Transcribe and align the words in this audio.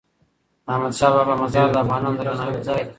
د 0.65 0.67
احمدشاه 0.73 1.11
بابا 1.15 1.33
مزار 1.41 1.67
د 1.71 1.75
افغانانو 1.83 2.17
د 2.19 2.19
درناوي 2.27 2.59
ځای 2.67 2.81
دی. 2.85 2.89